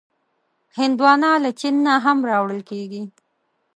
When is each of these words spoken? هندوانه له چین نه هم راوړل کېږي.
هندوانه 0.77 1.29
له 1.43 1.51
چین 1.59 1.75
نه 1.85 1.93
هم 2.05 2.17
راوړل 2.29 2.61
کېږي. 2.69 3.03